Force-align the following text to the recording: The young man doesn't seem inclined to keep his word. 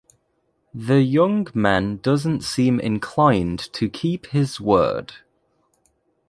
The 0.73 1.03
young 1.03 1.45
man 1.53 1.97
doesn't 1.97 2.41
seem 2.41 2.79
inclined 2.79 3.59
to 3.73 3.87
keep 3.87 4.25
his 4.25 4.59
word. 4.59 5.13